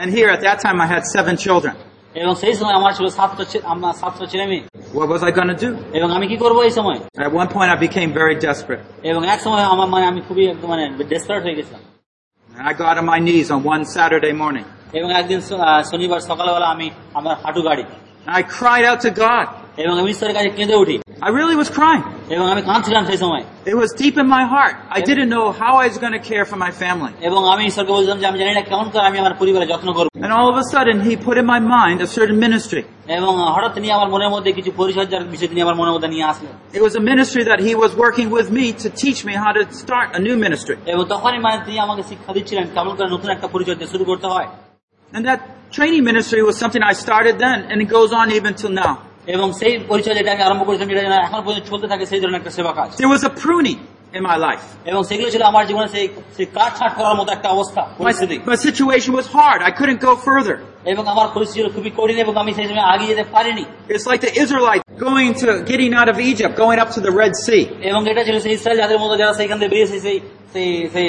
And 0.01 0.07
here 0.17 0.29
at 0.35 0.41
that 0.47 0.57
time 0.65 0.77
I 0.85 0.87
had 0.95 1.03
seven 1.17 1.35
children. 1.45 1.73
এবং 2.21 2.33
সেই 2.41 2.53
সময় 2.59 2.75
আমার 2.79 2.91
ছিল 2.97 3.07
সাতটা 3.17 3.43
ছে- 3.51 3.63
আমার 3.73 3.93
সাতটা 4.01 4.25
ছেলে 4.31 4.45
মেয়ে 4.51 4.63
What 4.99 5.07
was 5.13 5.21
I 5.29 5.31
going 5.37 5.51
to 5.55 5.59
do? 5.65 5.69
এবং 5.97 6.09
আমি 6.17 6.25
কি 6.31 6.37
করবো 6.43 6.59
এই 6.67 6.73
সময় 6.79 6.97
At 7.25 7.31
one 7.41 7.49
point 7.55 7.69
I 7.75 7.77
became 7.87 8.09
very 8.21 8.35
desperate. 8.47 8.83
এবং 9.11 9.21
এক 9.33 9.39
সময় 9.45 9.63
আমার 9.73 9.87
মানে 9.93 10.05
আমি 10.11 10.21
খুবই 10.27 10.43
একদম 10.53 10.67
মানে 10.73 10.83
ডেসপারেট 11.13 11.41
হয়ে 11.45 11.57
গেছিলাম 11.59 11.81
And 12.49 12.63
I 12.71 12.73
got 12.83 12.95
on 13.01 13.05
my 13.13 13.19
knees 13.25 13.47
on 13.55 13.59
one 13.75 13.83
Saturday 13.95 14.33
morning. 14.43 14.65
এবং 14.99 15.09
একদিন 15.19 15.39
শ- 15.47 15.59
আহ, 15.67 15.81
শনিবার 15.91 16.19
সকালবেলা 16.29 16.67
আমি 16.75 16.87
আমার 17.19 17.35
হাঁটু 17.43 17.61
গাড়ি 17.69 17.83
And 17.85 18.04
I 18.27 18.41
cried 18.59 18.85
out 18.89 18.99
to 19.07 19.11
God. 19.25 19.45
এবং 19.83 19.93
আমি 20.01 20.09
ঈশ্বরের 20.13 20.33
কাছে 20.37 20.49
কেঁদে 20.57 20.75
উঠি 20.83 20.95
I 21.27 21.29
really 21.39 21.57
was 21.63 21.69
crying. 21.77 22.03
এবং 22.35 22.45
আমি 22.53 22.61
কাঁদছিলাম 22.69 23.03
সেই 23.09 23.19
সময় 23.23 23.43
It 23.71 23.75
was 23.81 23.89
deep 24.03 24.15
in 24.23 24.27
my 24.37 24.43
heart. 24.53 24.75
I 24.97 24.99
didn't 25.09 25.29
know 25.35 25.45
how 25.61 25.73
I 25.83 25.85
was 25.91 25.97
going 26.03 26.15
to 26.19 26.23
care 26.31 26.45
for 26.51 26.57
my 26.65 26.71
family. 26.83 27.11
এবং 27.29 27.41
আমি 27.53 27.63
ঈশ্বরকে 27.69 27.91
বলছিলাম 27.97 28.17
যে 28.21 28.25
আমি 28.29 28.37
জানি 28.41 28.51
না 28.57 28.63
কেমন 28.69 28.87
করে 28.93 29.03
আমি 29.09 29.17
আমার 29.23 29.33
পরিবারের 29.41 29.69
যত্ন 29.73 29.89
করবো 29.97 30.09
And 30.25 30.31
all 30.37 30.47
of 30.53 30.57
a 30.63 30.65
sudden 30.73 30.95
He 31.07 31.13
put 31.27 31.35
in 31.41 31.47
my 31.55 31.61
mind 31.77 31.97
a 32.07 32.09
certain 32.17 32.37
ministry. 32.47 32.83
এবং 33.17 33.33
হঠাৎ 33.55 33.71
তিনি 33.77 33.87
আমার 33.97 34.09
মনের 34.13 34.31
মধ্যে 34.35 34.51
কিছু 34.57 34.71
পরিচর্যার 34.81 35.23
বিষয় 35.33 35.49
তিনি 35.51 35.61
আমার 35.65 35.75
মনের 35.79 35.93
মধ্যে 35.95 36.09
নিয়ে 36.13 36.25
আসলেন 36.31 36.53
It 36.77 36.81
was 36.87 36.93
a 37.01 37.03
ministry 37.11 37.43
that 37.51 37.59
He 37.67 37.73
was 37.83 37.91
working 38.03 38.27
with 38.37 38.47
me 38.57 38.65
to 38.83 38.87
teach 39.03 39.19
me 39.27 39.33
how 39.43 39.51
to 39.57 39.61
start 39.83 40.07
a 40.17 40.21
new 40.27 40.35
ministry. 40.45 40.75
এবং 40.93 41.03
তখনই 41.13 41.39
মানে 41.45 41.57
তিনি 41.67 41.77
আমাকে 41.85 42.03
শিক্ষা 42.09 42.31
দিচ্ছিলেন 42.37 42.65
কেমন 42.75 42.93
করে 42.97 43.09
নতুন 43.15 43.29
একটা 43.35 43.47
পরিচর্যা 43.53 43.87
শুরু 43.93 44.03
করতে 44.11 44.27
হয় 44.33 44.47
And 45.15 45.25
that 45.25 45.71
training 45.71 46.03
ministry 46.05 46.41
was 46.41 46.57
something 46.57 46.81
I 46.81 46.93
started 46.93 47.37
then, 47.37 47.63
and 47.63 47.81
it 47.81 47.89
goes 47.89 48.13
on 48.13 48.31
even 48.31 48.53
till 48.53 48.73
now. 48.83 48.93
এবং 49.27 49.47
সেই 49.59 49.73
পরিচর্যাটা 49.91 50.31
আমি 50.35 50.43
আরম্ভ 50.47 50.61
করেছিলাম 50.67 50.89
যেটা 50.91 51.03
যেন 51.05 51.15
এখন 51.27 51.39
পর্যন্ত 51.45 51.65
চলতে 51.71 51.87
থাকে 51.91 52.05
সেই 52.11 52.19
ধরনের 52.21 52.39
একটা 52.41 52.51
সেবা 52.57 52.71
কাজ 52.79 52.87
There 53.01 53.13
was 53.17 53.23
a 53.31 53.33
pruning 53.43 53.79
in 54.17 54.21
my 54.31 54.37
life. 54.47 54.65
এবং 54.91 55.01
সেগুলো 55.09 55.29
ছিল 55.33 55.43
আমার 55.51 55.63
জীবনে 55.69 55.87
সেই 55.95 56.05
সেই 56.37 56.47
কাঠ 56.57 56.71
ছাট 56.79 56.91
করার 56.99 57.15
মতো 57.19 57.29
একটা 57.37 57.49
অবস্থা 57.55 57.81
My, 57.83 57.93
পরিস্থিতি 58.01 58.35
my 58.51 58.57
situation 58.67 59.11
was 59.19 59.27
hard. 59.37 59.59
I 59.69 59.71
couldn't 59.79 60.01
go 60.07 60.13
further. 60.27 60.55
এবং 60.93 61.03
আমার 61.13 61.27
পরিস্থিতি 61.35 61.57
ছিল 61.59 61.67
খুবই 61.75 61.91
কঠিন 61.99 62.17
এবং 62.25 62.33
আমি 62.43 62.51
সেই 62.57 62.67
সময় 62.69 62.85
আগিয়ে 62.93 63.11
যেতে 63.11 63.25
পারিনি 63.35 63.63
It's 63.95 64.07
like 64.11 64.21
the 64.27 64.33
Israelites 64.43 64.83
going 65.07 65.29
to 65.43 65.47
getting 65.71 65.91
out 65.99 66.09
of 66.13 66.17
Egypt, 66.31 66.51
going 66.63 66.79
up 66.83 66.89
to 66.95 66.99
the 67.07 67.13
Red 67.21 67.33
Sea. 67.45 67.63
এবং 67.89 68.01
এটা 68.11 68.21
ছিল 68.27 68.35
সেই 68.45 68.53
ইসরায়েল 68.57 68.77
যাদের 68.83 68.99
মতো 69.03 69.13
যারা 69.21 69.33
সেইখান 69.39 69.57
থেকে 69.59 69.71
বেরিয়েছে 69.73 69.97
সেই 70.05 70.17
সেই 70.53 70.69
সেই 70.93 71.07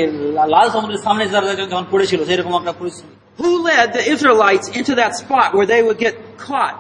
লাল 0.55 0.67
সমুদ্রের 0.75 1.03
সামনে 1.07 1.25
যারা 1.35 1.47
যখন 1.73 1.87
পড়েছিল 1.93 2.21
সেরকম 2.29 2.55
একটা 2.61 2.75
পরিস্থিতি 2.81 3.13
Who 3.39 3.53
led 3.71 3.87
the 3.99 4.05
Israelites 4.15 4.67
into 4.79 4.93
that 5.01 5.13
spot 5.23 5.49
where 5.57 5.69
they 5.73 5.83
would 5.87 5.99
get 6.07 6.15
caught? 6.49 6.77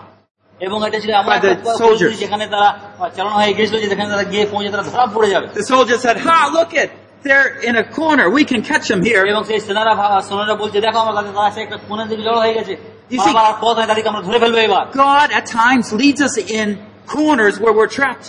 এবং 0.60 0.78
এটা 0.88 0.98
ছিল 1.04 1.12
আমার 1.22 1.30
By 1.32 1.38
the 1.46 1.50
একটা 1.56 1.72
soldiers. 1.82 2.08
পরিস্থিতি 2.08 2.16
যেখানে 2.24 2.44
তারা 2.54 2.68
চালানো 3.16 3.36
হয়ে 3.40 3.54
গেছিল 3.58 3.76
যে 3.82 3.88
যেখানে 3.92 4.08
তারা 4.14 4.24
গিয়ে 4.32 4.44
পৌঁছে 4.52 4.70
তারা 4.74 4.84
ধরা 4.90 5.04
পড়ে 5.16 5.28
যাবে 5.34 5.46
The 5.62 5.66
soldiers 5.74 6.00
said, 6.06 6.16
"Ha! 6.28 6.38
Look 6.58 6.72
it! 6.84 6.90
They're 7.26 7.50
in 7.68 7.74
a 7.84 7.84
corner. 7.98 8.26
We 8.38 8.42
can 8.50 8.60
catch 8.70 8.84
them 8.92 9.00
here." 9.08 9.22
এবং 9.32 9.42
সেই 9.50 9.60
সেনারা 9.66 9.92
ভা- 10.00 10.22
সেনারা 10.28 10.54
বলছে 10.62 10.78
দেখো 10.86 10.98
আমার 11.04 11.14
কাছে 11.18 11.30
তারা 11.38 11.50
সে 11.54 11.60
একটা 11.66 11.76
কোনের 11.88 12.06
দিকে 12.10 12.22
জড়ো 12.28 12.40
হয়ে 12.44 12.54
গেছে 12.58 12.72
You 13.12 13.18
see- 13.24 13.34
আবার 13.34 13.44
আর 13.50 13.56
পথ 13.62 13.74
হয় 13.78 13.86
তাদেরকে 13.90 14.08
আমরা 14.12 14.22
ধরে 14.28 14.38
ফেলবো 14.42 14.58
এবার 14.68 14.84
God 15.08 15.28
at 15.38 15.44
times 15.62 15.86
leads 16.02 16.20
us 16.28 16.34
in 16.60 16.68
corners 17.16 17.54
where 17.62 17.74
we're 17.78 17.92
trapped, 18.00 18.28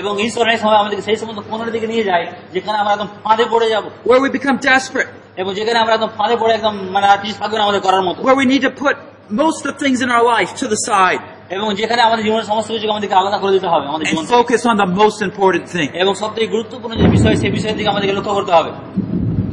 এবং 0.00 0.12
ঈশ্বর 0.26 0.44
এই 0.54 0.58
সময় 0.62 0.78
আমাদেরকে 0.82 1.04
সেই 1.08 1.16
সমস্ত 1.22 1.40
কোনের 1.50 1.70
দিকে 1.74 1.86
নিয়ে 1.92 2.04
যায় 2.10 2.24
যেখানে 2.54 2.76
আমরা 2.82 2.92
একদম 2.96 3.08
ফাঁদে 3.24 3.44
পড়ে 3.52 3.66
যাব 3.74 3.84
where 4.08 4.20
we 4.24 4.28
become 4.38 4.56
desperate. 4.72 5.10
এবং 5.40 5.50
যেখানে 5.58 5.78
আমরা 5.82 5.92
একদম 5.94 6.10
ফাঁদে 6.18 6.36
পড়ে 6.40 6.52
একদম 6.54 6.74
মানে 6.94 7.06
আর 7.12 7.18
কিছু 7.22 7.34
থাকবে 7.40 7.56
না 7.58 7.62
আমাদের 7.66 7.82
করার 7.86 8.02
মতো 8.08 8.18
where 8.26 8.38
we 8.42 8.46
need 8.52 8.62
to 8.68 8.72
put 8.84 8.94
most 9.42 9.58
of 9.60 9.66
the 9.70 9.76
things 9.82 9.98
in 10.04 10.10
our 10.16 10.24
life 10.34 10.50
to 10.62 10.66
the 10.74 10.80
side 10.90 11.22
এবং 11.56 11.68
যেখানে 11.80 12.00
আমাদের 12.08 12.22
জীবনের 12.26 12.46
সমস্ত 12.50 12.68
কিছু 12.74 12.86
আমাদেরকে 12.94 13.16
আলাদা 13.20 13.38
করে 13.42 13.52
দিতে 13.56 13.68
হবে 13.72 13.84
আমাদের 13.90 14.06
জীবন 14.06 14.22
and 14.22 14.28
থেকে। 14.28 14.36
focus 14.38 14.62
on 14.70 14.76
the 14.84 14.90
most 15.02 15.18
important 15.28 15.64
thing. 15.74 15.88
এবং 16.02 16.12
সব 16.22 16.30
থেকে 16.34 16.46
গুরুত্বপূর্ণ 16.54 16.92
যে 17.02 17.06
বিষয় 17.16 17.36
সেই 17.42 17.52
বিষয়ের 17.56 17.76
দিকে 17.78 17.88
আমাদেরকে 17.92 18.14
লক্ষ্য 18.18 18.34
করতে 18.38 18.52
হবে 18.58 18.72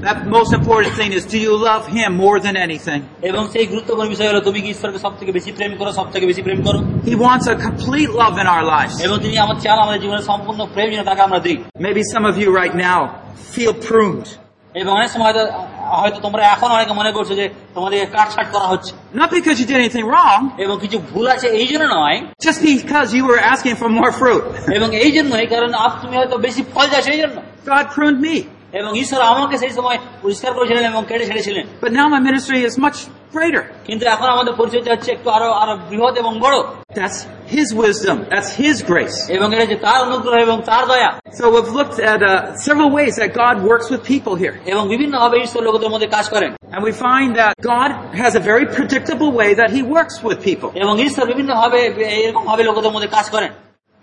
That 0.09 0.19
most 0.39 0.51
important 0.59 0.93
thing 0.99 1.11
is 1.17 1.23
do 1.35 1.39
you 1.47 1.53
love 1.69 1.83
Him 1.97 2.09
more 2.25 2.37
than 2.45 2.55
anything? 2.67 2.99
এবং 3.29 3.41
সেই 3.53 3.65
গুরুত্বপূর্ণ 3.71 4.07
বিষয় 4.09 4.27
হলো 4.31 4.41
তুমি 4.47 4.59
কি 4.63 4.69
ঈশ্বরকে 4.75 4.99
সব 5.05 5.13
থেকে 5.19 5.31
বেশি 5.37 5.51
প্রেম 5.57 5.71
করো 5.79 5.91
সব 5.99 6.07
থেকে 6.13 6.25
বেশি 6.31 6.41
প্রেম 6.47 6.59
করো 6.67 6.79
He 7.09 7.15
wants 7.27 7.45
a 7.53 7.55
complete 7.67 8.11
love 8.21 8.35
in 8.43 8.47
our 8.55 8.65
lives. 8.75 8.95
এবং 9.05 9.15
তিনি 9.25 9.35
আমার 9.45 9.57
চান 9.65 9.77
আমাদের 9.85 9.99
জীবনের 10.03 10.25
সম্পূর্ণ 10.31 10.59
প্রেম 10.75 10.87
যেন 10.93 11.03
তাকে 11.09 11.21
আমরা 11.27 11.39
দিই 11.45 11.57
Maybe 11.87 12.01
some 12.13 12.25
of 12.31 12.35
you 12.41 12.49
right 12.61 12.75
now 12.89 12.99
feel 13.55 13.73
pruned. 13.89 14.27
এবং 14.75 14.91
অনেক 14.97 15.09
সময় 15.13 15.27
হয়তো 15.29 15.43
হয়তো 15.99 16.17
তোমরা 16.25 16.43
এখন 16.55 16.69
অনেকে 16.77 16.93
মনে 16.93 17.11
করছো 17.17 17.33
যে 17.41 17.45
তোমাদেরকে 17.75 18.07
কাটছাট 18.15 18.47
করা 18.55 18.67
হচ্ছে 18.73 18.91
Not 19.13 19.29
because 19.37 19.55
you 19.61 19.65
did 19.71 19.77
anything 19.83 20.05
wrong, 20.11 20.39
এবং 20.63 20.75
কিছু 20.83 20.97
ভুল 21.11 21.25
আছে 21.35 21.47
এই 21.59 21.65
jন্য 21.71 21.85
নয় 21.97 22.17
just 22.47 22.59
because 22.67 23.07
you 23.17 23.23
were 23.29 23.41
asking 23.53 23.75
for 23.81 23.89
more 23.99 24.11
fruit. 24.19 24.43
এবং 24.77 24.89
এই 25.03 25.11
জন্যই 25.17 25.45
কারণ 25.53 25.71
আপ 25.85 25.93
তুমি 26.01 26.15
হয়তো 26.19 26.35
বেশি 26.47 26.61
ফল 26.73 26.85
যাচ্ছ 26.93 27.07
এই 27.15 27.19
জন্য 27.23 27.37
God 27.71 27.85
pruned 27.95 28.19
me. 28.27 28.35
এবং 28.73 28.91
ঈশ্বর 28.97 29.19
আমাকে 29.31 29.55
সেই 29.57 29.69
সময় 29.69 29.97
পরিষ্কার 30.23 30.51
করেছিলেন 30.53 30.83
এবং 30.91 31.01
কেটে 31.05 31.25
ছেড়েছিলেন 31.25 31.65
But 31.85 31.91
now 31.91 32.07
my 32.15 32.21
ministry 32.29 32.59
is 32.69 32.73
much 32.77 32.97
greater. 33.35 33.63
কিন্তু 33.87 34.03
এখন 34.05 34.27
আমাদের 34.35 34.53
পরিচর্যা 34.53 34.91
হচ্ছে 34.95 35.09
একটু 35.11 35.27
আরো 35.29 35.47
আরো 35.61 35.73
বৃহৎ 35.89 36.15
এবং 36.17 36.33
বড় 36.39 36.57
That's 36.93 37.19
His 37.55 37.67
wisdom. 37.83 38.15
That's 38.33 38.51
His 38.63 38.75
grace. 38.91 39.17
এবং 39.37 39.47
এটা 39.55 39.65
যে 39.65 39.77
তার 39.85 39.99
অনুগ্রহ 40.07 40.35
এবং 40.47 40.57
তার 40.69 40.83
দয়া 40.87 41.09
So 41.39 41.43
we've 41.55 41.73
looked 41.79 41.99
at 42.13 42.21
uh, 42.23 42.33
several 42.67 42.89
ways 42.97 43.13
that 43.21 43.29
God 43.43 43.55
works 43.71 43.87
with 43.93 44.01
people 44.13 44.33
here. 44.43 44.55
এবং 44.71 44.83
বিভিন্ন 44.93 45.13
ভাবে 45.23 45.37
ঈশ্বর 45.45 45.61
লোকদের 45.67 45.89
মধ্যে 45.93 46.09
কাজ 46.15 46.25
করেন 46.35 46.51
And 46.75 46.81
we 46.87 46.93
find 47.07 47.29
that 47.41 47.53
God 47.73 47.89
has 48.23 48.33
a 48.35 48.43
very 48.51 48.65
predictable 48.77 49.31
way 49.39 49.49
that 49.61 49.69
He 49.75 49.81
works 49.97 50.15
with 50.27 50.37
people. 50.49 50.69
এবং 50.83 50.93
ঈশ্বর 51.07 51.25
বিভিন্ন 51.31 51.51
ভাবে 51.61 51.79
এরকম 52.23 52.43
ভাবে 52.45 52.63
লোকদের 52.63 52.91
মধ্যে 52.95 53.09
কাজ 53.17 53.25
করেন 53.35 53.51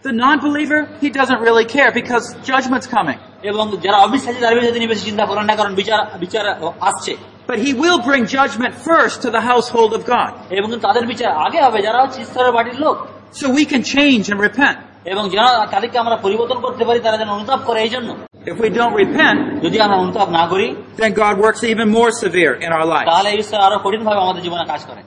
The 0.04 0.12
non-believer, 0.14 0.88
he 1.00 1.10
doesn't 1.10 1.40
really 1.40 1.64
care 1.66 1.90
because 1.90 2.24
judgment's 2.44 2.86
coming. 2.88 3.18
এবং 3.42 3.64
যারা 3.84 3.98
অবিশ্বাসী 4.06 4.38
তার 4.44 4.54
বিষয়ে 4.56 4.74
তিনি 4.76 4.86
বেশি 4.92 5.04
চিন্তা 5.08 5.24
করেন 5.30 5.44
না 5.50 5.54
কারণ 5.60 5.72
বিচার 5.80 6.00
বিচার 6.24 6.44
আসছে 6.88 7.12
But 7.46 7.58
he 7.66 7.72
will 7.82 8.00
bring 8.08 8.22
judgment 8.36 8.72
first 8.88 9.16
to 9.24 9.28
the 9.36 9.42
household 9.50 9.90
of 9.98 10.02
God. 10.14 10.30
এবং 10.58 10.68
তাদের 10.86 11.04
বিচার 11.12 11.30
আগে 11.46 11.60
হবে 11.66 11.78
যারা 11.86 11.98
হচ্ছে 12.02 12.18
ঈশ্বরের 12.26 12.52
বাড়ির 12.56 12.76
লোক 12.84 12.96
So 13.40 13.44
we 13.58 13.64
can 13.72 13.82
change 13.96 14.24
and 14.32 14.38
repent. 14.48 14.76
এবং 15.12 15.24
যারা 15.34 15.50
তাদেরকে 15.74 15.96
আমরা 16.04 16.16
পরিবর্তন 16.24 16.58
করতে 16.64 16.82
পারি 16.88 17.00
তারা 17.06 17.16
যেন 17.20 17.30
অনুতাপ 17.36 17.60
করে 17.68 17.78
এই 17.86 17.90
জন্য 17.94 18.08
If 18.50 18.56
we 18.64 18.68
don't 18.78 18.94
repent, 19.02 19.38
যদি 19.64 19.76
আমরা 19.84 19.96
অনুতাপ 20.04 20.28
না 20.38 20.44
করি 20.52 20.68
then 21.02 21.12
God 21.24 21.34
works 21.44 21.60
even 21.72 21.86
more 21.98 22.10
severe 22.24 22.52
in 22.64 22.70
our 22.76 22.86
life. 22.94 23.06
তাহলে 23.10 23.30
ঈশ্বর 23.42 23.58
আরো 23.66 23.76
কঠিন 23.84 24.02
ভাবে 24.06 24.20
আমাদের 24.24 24.42
জীবনে 24.46 24.64
কাজ 24.72 24.82
করেন 24.90 25.06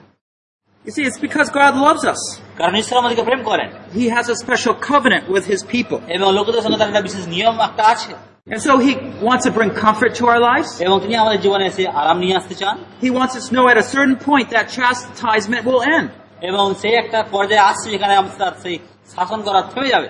You 0.84 0.92
see, 0.92 1.02
it's 1.04 1.18
because 1.18 1.50
God 1.50 1.76
loves 1.76 2.04
us. 2.12 2.20
কারণ 2.58 2.74
ঈশ্বর 2.82 2.96
আমাদেরকে 3.02 3.24
প্রেম 3.28 3.42
করেন 3.50 3.68
He 4.00 4.04
has 4.16 4.26
a 4.34 4.36
special 4.44 4.74
covenant 4.90 5.24
with 5.34 5.44
his 5.52 5.60
people. 5.74 5.98
এবং 6.16 6.26
লোকদের 6.38 6.62
সঙ্গে 6.64 6.78
তার 6.80 6.88
একটা 6.92 7.02
বিশেষ 7.08 7.24
নিয়ম 7.34 7.54
একটা 7.68 7.84
আছে 7.94 8.12
And 8.54 8.60
so 8.66 8.72
he 8.86 8.92
wants 9.28 9.42
to 9.48 9.52
bring 9.58 9.70
comfort 9.86 10.12
to 10.20 10.24
our 10.32 10.40
lives. 10.50 10.70
এবং 10.86 10.96
তিনি 11.04 11.14
আমাদের 11.22 11.38
জীবনে 11.44 11.64
এসে 11.70 11.82
আরাম 12.00 12.16
নিয়ে 12.24 12.34
আসতে 12.40 12.54
চান 12.60 12.74
He 13.06 13.10
wants 13.18 13.32
us 13.38 13.44
to 13.48 13.52
know 13.56 13.66
at 13.72 13.78
a 13.84 13.86
certain 13.94 14.16
point 14.30 14.46
that 14.54 14.64
chastisement 14.78 15.62
will 15.68 15.82
end. 15.96 16.06
এবং 16.50 16.64
সেই 16.82 16.94
একটা 17.02 17.18
পর্যায়ে 17.34 17.64
আসছে 17.70 17.86
যেখানে 17.94 18.12
আমাদের 18.20 18.36
তার 18.42 18.54
সেই 18.64 18.76
শাসন 19.14 19.40
করা 19.46 19.60
থেমে 19.72 19.88
যাবে 19.94 20.08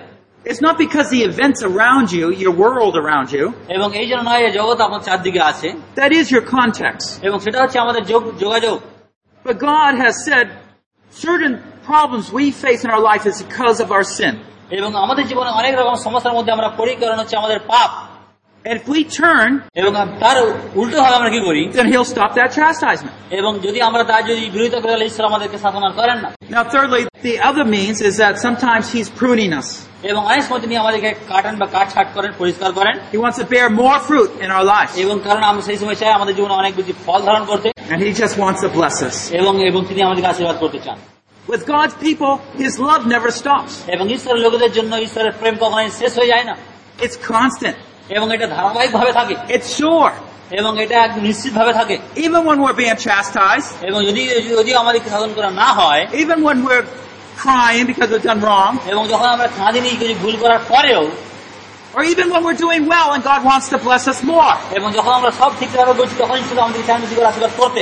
It's 0.51 0.63
not 0.67 0.75
because 0.85 1.07
the 1.17 1.23
events 1.31 1.59
around 1.71 2.05
you, 2.17 2.25
your 2.43 2.53
world 2.63 2.93
around 3.03 3.27
you, 3.37 3.45
এবং 3.75 3.87
এই 4.01 4.07
জন্য 4.09 4.21
নয় 4.29 4.41
যে 4.45 4.51
জগৎ 4.59 4.77
আপনার 4.85 5.01
চারদিকে 5.07 5.41
আছে 5.51 5.67
that 6.01 6.11
is 6.19 6.25
your 6.35 6.43
context. 6.57 7.07
এবং 7.27 7.37
সেটা 7.45 7.57
হচ্ছে 7.63 7.77
আমাদের 7.85 8.03
যোগ- 8.11 8.33
যোগাযোগ 8.45 8.77
But 9.49 9.57
God 9.73 9.93
has 10.05 10.15
said 10.29 10.47
certain 11.15 11.61
problems 11.83 12.31
we 12.31 12.51
face 12.51 12.83
in 12.83 12.89
our 12.89 13.01
life 13.01 13.25
is 13.25 13.43
because 13.43 13.79
of 13.79 13.91
our 13.91 14.03
sin. 14.03 14.35
এবং 14.71 14.91
আমাদের 14.95 15.23
জীবনে 15.27 15.51
অনেক 15.51 15.73
রকম 15.75 15.95
সমস্যার 16.07 16.35
মধ্যে 16.37 16.51
আমরা 16.51 16.69
পড়ি 16.77 16.93
কারণ 16.95 17.17
হচ্ছে 17.19 17.35
আমাদের 17.37 17.59
পাপ 17.71 17.89
And 18.65 18.79
if 18.79 18.87
we 18.87 19.03
turn, 19.21 19.49
এবং 19.81 19.91
তার 20.23 20.37
উল্টো 20.81 20.97
ভাবে 21.03 21.15
আমরা 21.19 21.31
কি 21.35 21.39
করি 21.47 21.61
then 21.79 21.87
He'll 21.91 22.11
stop 22.15 22.31
that 22.39 22.49
chastisement. 22.57 23.15
এবং 23.39 23.51
যদি 23.65 23.79
আমরা 23.89 24.03
তার 24.11 24.21
যদি 24.31 24.43
বিরোধিতা 24.55 24.79
করে 24.83 24.91
তাহলে 24.93 25.05
ঈশ্বর 25.11 25.23
আমাদেরকে 25.31 25.57
শাসন 25.63 25.83
আর 25.87 25.93
করেন 25.99 26.17
না 26.23 26.29
Now, 26.57 26.63
thirdly, 26.73 27.01
the 27.29 27.35
other 27.49 27.65
means 27.77 27.97
is 28.09 28.15
that 28.23 28.33
sometimes 28.47 28.83
He's 28.95 29.09
pruning 29.21 29.51
us. 29.61 29.67
এবং 30.09 30.21
অনেক 30.29 30.41
সময় 30.47 30.61
তিনি 30.65 30.75
আমাদেরকে 30.83 31.09
কাটেন 31.31 31.55
বা 31.61 31.67
কাট 31.75 31.87
ছাট 31.93 32.07
করেন 32.17 32.31
পরিষ্কার 32.41 32.69
করেন 32.79 32.95
He 33.13 33.19
wants 33.25 33.37
to 33.41 33.45
bear 33.53 33.67
more 33.83 33.97
fruit 34.07 34.29
in 34.43 34.49
our 34.55 34.65
lives. 34.75 34.93
এবং 35.03 35.15
কারণ 35.27 35.43
আমরা 35.49 35.63
সেই 35.69 35.77
সময় 35.81 35.97
চাই 36.01 36.11
আমাদের 36.19 36.33
জীবনে 36.37 36.55
অনেক 36.61 36.73
বেশি 36.79 36.93
ফল 37.05 37.19
ধারণ 37.29 37.43
করতে 37.51 37.67
And 37.91 37.99
He 38.05 38.11
just 38.23 38.35
wants 38.43 38.59
to 38.65 38.69
bless 38.79 38.97
us. 39.09 39.15
এবং 39.39 39.53
এবং 39.69 39.81
তিনি 39.89 39.99
আমাদেরকে 40.07 40.29
আশীর্বাদ 40.33 40.57
করতে 40.63 40.79
চান 40.85 40.97
With 41.45 41.63
God's 41.75 41.95
people, 42.07 42.33
His 42.63 42.73
love 42.89 43.01
never 43.15 43.29
stops. 43.41 43.73
এবং 43.95 44.05
ঈশ্বরের 44.15 44.41
লোকেদের 44.45 44.71
জন্য 44.77 44.91
ঈশ্বরের 45.07 45.33
প্রেম 45.39 45.55
কখনোই 45.63 45.89
শেষ 45.99 46.11
হয়ে 46.19 46.29
যায় 46.33 46.45
না 46.49 46.55
It's 47.05 47.17
constant. 47.35 47.77
এবং 48.15 48.27
এটা 48.35 48.47
ধারাবাহিক 48.55 48.91
ভাবে 48.97 49.11
থাকে 49.19 49.33
It's 49.55 49.69
sure. 49.79 50.11
এবং 50.59 50.71
এটা 50.83 50.95
একদম 51.05 51.21
নিশ্চিত 51.29 51.51
ভাবে 51.59 51.73
থাকে 51.79 51.95
Even 52.25 52.41
when 52.49 52.57
we're 52.63 52.77
being 52.83 52.97
chastised, 53.07 53.69
এবং 53.89 53.99
যদি 54.09 54.21
যদি 54.59 54.71
আমাদেরকে 54.81 55.09
শাসন 55.13 55.31
করা 55.37 55.49
না 55.61 55.67
হয় 55.79 56.01
even 56.23 56.37
when 56.47 56.57
we're 56.67 56.85
crying 57.43 57.85
because 57.91 58.09
we've 58.13 58.27
done 58.31 58.41
wrong, 58.47 58.71
এবং 58.91 59.03
যখন 59.13 59.27
আমরা 59.35 59.47
কাঁদিনি 59.59 59.89
কিছু 60.01 60.15
ভুল 60.23 60.35
করার 60.43 60.61
পরেও 60.73 61.03
or 61.95 62.01
even 62.13 62.27
when 62.33 62.41
we're 62.47 62.61
doing 62.67 62.83
well 62.93 63.09
and 63.15 63.21
God 63.31 63.41
wants 63.51 63.67
to 63.73 63.77
bless 63.85 64.03
us 64.13 64.19
more, 64.33 64.53
এবং 64.77 64.87
যখন 64.97 65.13
আমরা 65.19 65.31
সব 65.39 65.51
ঠিকভাবে 65.59 65.93
করছি 65.99 66.15
তখন 66.21 66.35
ঈশ্বর 66.43 66.63
আমাদেরকে 66.63 66.87
চান 66.89 66.97
বেশি 67.03 67.15
করে 67.17 67.27
আশীর্বাদ 67.31 67.53
করতে 67.61 67.81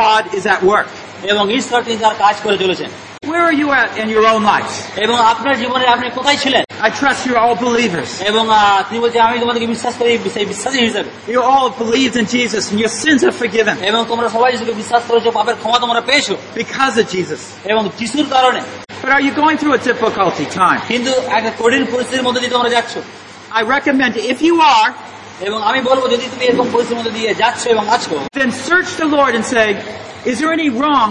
God 0.00 0.22
is 0.38 0.44
at 0.54 0.60
work. 0.72 0.88
এবং 1.32 1.44
ঈশ্বর 1.58 1.78
তিনি 1.86 1.98
তার 2.04 2.16
কাজ 2.24 2.34
করে 2.44 2.56
চলেছেন 2.62 2.90
Where 3.24 3.44
are 3.48 3.56
you 3.62 3.68
at 3.80 3.90
in 4.02 4.08
your 4.14 4.24
own 4.32 4.42
lives? 4.54 4.74
এবং 5.04 5.16
আপনার 5.32 5.54
জীবনে 5.62 5.84
আপনি 5.94 6.06
কোথায় 6.18 6.38
ছিলেন 6.44 6.62
I 6.88 6.90
trust 7.00 7.20
you're 7.26 7.42
all 7.44 7.56
believers. 7.68 8.10
এবং 8.30 8.44
আহ, 8.50 8.58
তিনি 8.88 8.98
বলছেন 9.04 9.22
আমি 9.28 9.36
তোমাদেরকে 9.44 9.68
বিশ্বাস 9.74 9.94
করি 10.00 10.10
সেই 10.36 10.46
বিশ্বাসী 10.52 10.78
হিসেবে 10.88 11.08
You 11.34 11.40
all 11.50 11.64
have 11.68 11.78
believed 11.86 12.14
in 12.22 12.26
Jesus 12.36 12.62
and 12.70 12.76
your 12.84 12.92
sins 13.02 13.20
are 13.28 13.36
forgiven 13.42 13.76
এবং 13.90 14.00
তোমরা 14.12 14.28
সবাই 14.34 14.48
যিশুকে 14.54 14.74
বিশ্বাস 14.82 15.02
করেছো 15.10 15.28
পাপের 15.38 15.56
ক্ষমা 15.62 15.78
তোমরা 15.84 16.00
পেয়েছো 16.08 16.34
because 16.62 16.94
of 17.02 17.06
Jesus. 17.16 17.40
এবং 17.72 17.82
যিশুর 17.98 18.28
কারণে 18.36 18.60
But 19.02 19.10
are 19.16 19.24
you 19.28 19.32
going 19.42 19.56
through 19.60 19.74
a 19.80 19.82
difficulty 19.90 20.46
time? 20.62 20.80
কিন্তু 20.92 21.12
একটা 21.38 21.50
কঠিন 21.60 21.82
পরিস্থিতির 21.92 22.24
মধ্যে 22.26 22.40
দিয়ে 22.42 22.54
তোমরা 22.56 22.70
যাচ্ছ 22.76 22.92
I 23.60 23.60
recommend 23.76 24.12
if 24.32 24.38
you 24.48 24.54
are, 24.76 24.88
এবং 25.48 25.58
আমি 25.68 25.80
বলবো 25.90 26.04
যদি 26.14 26.24
তুমি 26.32 26.44
এরকম 26.48 26.66
পরিস্থিতির 26.74 26.98
মধ্যে 27.00 27.14
দিয়ে 27.18 27.30
যাচ্ছ 27.42 27.62
এবং 27.74 27.84
আছো 27.96 28.14
then 28.40 28.50
search 28.68 28.90
the 29.02 29.08
Lord 29.16 29.32
and 29.38 29.44
say, 29.54 29.66
is 30.30 30.36
there 30.40 30.52
any 30.60 30.68
wrong 30.80 31.10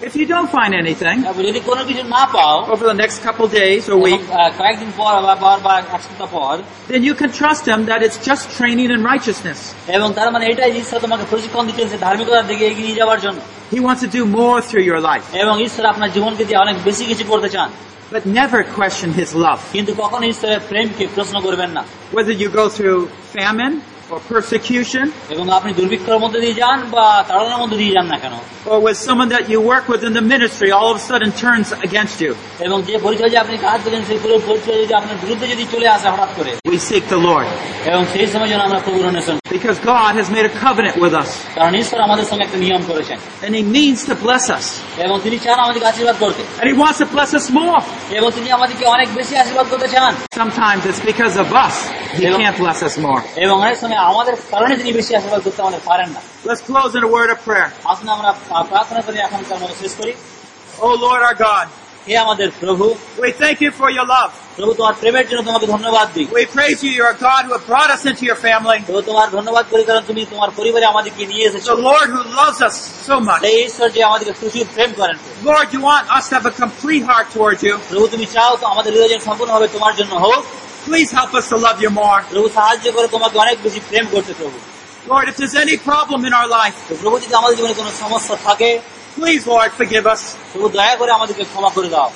If 0.00 0.14
you 0.20 0.26
don't 0.34 0.50
find 0.56 0.72
anything 0.84 1.16
তারপর 1.24 1.42
যদি 1.50 1.60
কোনো 1.60 1.82
কিছু 1.84 2.02
না 2.16 2.22
পাও 2.34 2.54
over 2.72 2.84
the 2.92 2.98
next 3.02 3.16
couple 3.26 3.46
days 3.60 3.82
or 3.88 3.92
এবং, 3.92 4.02
week, 4.08 4.22
আহ, 4.32 4.50
কয়েকদিন 4.58 4.90
পর 4.96 5.12
বা 5.26 5.34
বা- 5.34 5.60
বা 5.62 5.72
এক 5.78 6.00
সপ্তাহ 6.02 6.28
পর 6.32 6.54
then 6.88 7.02
you 7.08 7.14
can 7.20 7.30
trust 7.40 7.62
Him 7.70 7.80
that 7.90 8.00
it's 8.06 8.18
just 8.30 8.44
training 8.58 8.88
in 8.94 9.00
righteousness. 9.12 9.58
এবং 9.96 10.08
তার 10.12 10.28
মানে 10.32 10.44
এটাই 10.46 10.70
যে 10.72 10.78
ঈশ্বর 10.78 10.98
তোমাকে 11.00 11.24
প্রশিক্ষণ 11.30 11.66
দিচ্ছেন 11.66 11.88
সে 11.88 11.98
ধার্মিকতার 11.98 12.46
দিকে 12.46 12.64
এগিয়ে 12.66 12.86
নিয়ে 12.86 12.96
যাওয়ার 12.96 13.20
জন্য 13.20 13.38
He 13.72 13.80
wants 13.86 14.00
to 14.06 14.10
do 14.18 14.22
more 14.38 14.58
through 14.68 14.84
your 14.90 15.00
life. 15.10 15.26
এবং 15.42 15.54
ঈশ্বর 15.64 15.84
আপনার 15.86 16.12
জীবনকে 16.12 16.44
দিয়ে 16.44 16.58
অনেক 16.58 16.76
বেশি 16.84 17.04
কিছু 17.04 17.24
করতে 17.24 17.48
চান 17.48 17.70
But 18.12 18.24
never 18.40 18.60
question 18.80 19.08
His 19.20 19.30
love. 19.46 19.60
কিন্তু 19.72 19.92
কখনো 19.98 20.24
ঈশ্বরের 20.26 20.60
প্রেমকে 20.68 21.04
প্রশ্ন 21.14 21.36
করবেন 21.40 21.70
না 21.70 21.82
Whether 22.12 22.34
you 22.42 22.48
go 22.60 22.64
through 22.76 23.00
famine 23.36 23.74
or 24.12 24.20
persecution 24.34 25.04
এবং 25.34 25.44
আপনি 25.58 25.70
দুর্ভিক্ষের 25.78 26.18
মধ্যে 26.24 26.40
দিয়ে 26.44 26.56
যান 26.62 26.78
বা 26.94 27.06
তাড়নার 27.28 27.58
মধ্যে 27.62 27.78
দিয়ে 27.82 27.92
যান 27.96 28.06
না 28.12 28.18
কেন 28.22 28.34
or 28.72 28.78
with 28.86 28.98
someone 29.08 29.28
that 29.34 29.44
you 29.52 29.58
work 29.72 29.84
with 29.92 30.02
in 30.08 30.12
the 30.18 30.24
ministry 30.34 30.68
all 30.76 30.88
of 30.92 30.96
a 31.02 31.04
sudden 31.10 31.30
turns 31.44 31.68
against 31.88 32.16
you. 32.24 32.32
এবং 32.66 32.78
যে 32.88 32.94
পরিচয় 33.06 33.30
যে 33.34 33.38
আপনি 33.44 33.56
কাজ 33.68 33.78
করেন 33.86 34.02
সেই 34.08 34.18
পুরো 34.24 34.34
পরিচয় 34.50 34.76
যদি 34.82 34.92
আপনার 35.00 35.16
বিরুদ্ধে 35.22 35.46
যদি 35.54 35.64
চলে 35.72 35.86
আসে 35.96 36.06
হঠাৎ 36.12 36.30
করে 36.38 36.50
We 36.74 36.78
seek 36.90 37.04
the 37.14 37.20
Lord 37.30 37.46
এবং 37.90 38.02
সেই 38.12 38.26
সময় 38.32 38.48
যেন 38.52 38.60
আমরা 38.68 38.78
প্রভুর 38.86 39.04
অন্বেষণ 39.10 39.34
করি। 39.38 39.48
because 39.58 39.78
God 39.94 40.10
has 40.20 40.28
made 40.36 40.46
a 40.52 40.54
covenant 40.66 40.96
with 41.04 41.14
us 41.22 41.30
কারণ 41.58 41.72
ঈশ্বর 41.82 41.98
আমাদের 42.08 42.26
সঙ্গে 42.30 42.44
একটা 42.46 42.58
নিয়ম 42.64 42.82
করেছেন 42.90 43.18
and 43.44 43.52
He 43.58 43.62
means 43.78 43.98
to 44.10 44.14
bless 44.26 44.44
us. 44.58 44.66
এবং 45.04 45.16
তিনি 45.24 45.36
চান 45.44 45.58
আমাদেরকে 45.64 45.88
আশীর্বাদ 45.92 46.16
করতে 46.24 46.42
And 46.60 46.66
He 46.72 46.76
wants 46.84 46.98
to 47.04 47.08
bless 47.16 47.30
us 47.38 47.46
more. 47.60 47.80
এবং 48.18 48.28
তিনি 48.36 48.48
আমাদেরকে 48.58 48.84
অনেক 48.96 49.08
বেশি 49.18 49.34
আশীর্বাদ 49.42 49.66
করতে 49.72 49.88
চান 49.94 50.12
Sometimes 50.42 50.80
it's 50.90 51.02
because 51.12 51.34
of 51.44 51.48
us 51.66 51.74
He 52.18 52.24
can't 52.40 52.58
bless 52.64 52.78
us 52.88 52.94
more. 53.06 53.20
এবং 53.44 53.56
অনেক 53.64 53.76
সময় 53.82 53.95
আমাদের 53.96 54.34
কারণে 54.50 54.74
তিনি 54.76 54.90
বেশি 54.92 55.12
আশীর্বাদ 55.16 55.40
করতে 55.46 55.60
আমাদের 55.62 55.82
পারেন 55.90 56.08
না 56.14 56.20
Let's 56.44 56.62
close 56.70 56.92
in 56.98 57.02
a 57.08 57.10
word 57.18 57.30
of 57.34 57.38
prayer. 57.48 57.68
আসুন 57.92 58.08
আমরা 58.08 58.30
আহ, 58.54 58.62
প্রার্থনা 58.72 59.00
করে 59.06 59.18
এখনকার 59.18 59.58
মতো 59.62 59.74
শেষ 59.82 59.92
করি 60.00 60.12
Oh 60.78 60.94
Lord 61.06 61.20
our 61.28 61.36
God, 61.48 61.66
হে 62.06 62.14
আমাদের 62.24 62.48
প্রভু 62.62 62.86
we 63.24 63.30
thank 63.42 63.56
you 63.64 63.70
for 63.80 63.88
your 63.96 64.06
love. 64.16 64.30
প্রভু 64.58 64.72
তোমার 64.74 64.94
প্রেমের 65.00 65.26
জন্য 65.30 65.42
তোমাকে 65.48 65.66
ধন্যবাদ 65.74 66.06
দিই 66.14 66.26
We 66.40 66.44
praise 66.58 66.78
you, 66.84 66.90
you're 66.98 67.14
a 67.18 67.20
God 67.30 67.40
who 67.46 67.52
have 67.56 67.66
brought 67.72 67.90
us 67.96 68.02
into 68.10 68.22
your 68.30 68.38
family. 68.48 68.78
প্রভু 68.88 69.02
তোমার 69.10 69.26
ধন্যবাদ 69.36 69.64
করি 69.72 69.82
কারণ 69.90 70.02
তুমি 70.10 70.22
তোমার 70.32 70.50
পরিবারে 70.58 70.86
আমাদেরকে 70.92 71.22
নিয়ে 71.32 71.44
এসেছো 71.50 71.68
The 71.74 71.82
Lord 71.90 72.08
who 72.14 72.22
loves 72.42 72.58
us 72.68 72.74
so 73.08 73.14
much. 73.28 73.40
এই 73.52 73.58
ঈশ্বর 73.68 73.88
যে 73.96 74.00
আমাদেরকে 74.08 74.34
প্রচুর 74.40 74.64
প্রেম 74.74 74.90
করেন 75.00 75.16
Lord, 75.50 75.66
you 75.74 75.80
want 75.90 76.04
us 76.16 76.24
to 76.28 76.32
have 76.36 76.46
a 76.52 76.54
complete 76.64 77.04
heart 77.10 77.26
towards 77.36 77.60
you. 77.68 77.74
প্রভু 77.90 78.06
তুমি 78.14 78.26
চাও 78.34 78.52
তো 78.60 78.64
আমাদের 78.72 78.90
হৃদয় 78.94 79.22
সম্পূর্ণভাবে 79.28 79.66
তোমার 79.76 79.92
জন্য 80.00 80.12
হোক 80.26 80.42
Please 80.88 81.10
help 81.10 81.32
us 81.38 81.44
to 81.52 81.56
love 81.66 81.78
you 81.84 81.90
more. 82.02 82.18
প্রভু 82.32 82.48
সাহায্য 82.58 82.84
করে 82.96 83.06
তোমাকে 83.14 83.36
অনেক 83.44 83.56
বেশি 83.66 83.80
প্রেম 83.88 84.06
করতে 84.14 84.32
প্রভু 84.40 84.58
Lord, 85.06 85.24
if 85.30 85.36
there's 85.38 85.58
any 85.66 85.76
problem 85.90 86.20
in 86.28 86.32
our 86.40 86.48
life, 86.60 86.76
তো 86.88 86.92
প্রভু 87.02 87.16
যদি 87.24 87.34
আমাদের 87.40 87.56
জীবনে 87.58 87.74
কোনো 87.80 87.90
সমস্যা 88.02 88.34
থাকে 88.48 88.70
please, 89.18 89.42
Lord, 89.52 89.70
forgive 89.80 90.04
us. 90.14 90.22
প্রভু 90.52 90.66
দয়া 90.76 90.94
করে 91.00 91.10
আমাদেরকে 91.18 91.44
ক্ষমা 91.52 91.70
করে 91.76 91.88
দাও 91.96 92.10